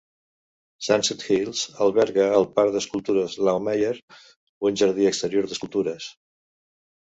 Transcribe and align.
Sunset 0.85 1.25
Hills 1.27 1.61
alberga 1.87 2.25
el 2.39 2.47
Parc 2.55 2.73
d'Escultures 2.77 3.37
Laumeier, 3.49 3.93
un 4.71 4.83
jardí 4.83 5.09
exterior 5.13 5.53
d'escultures. 5.55 6.11